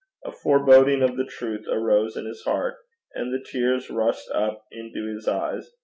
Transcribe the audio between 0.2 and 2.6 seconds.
A foreboding of the truth arose in his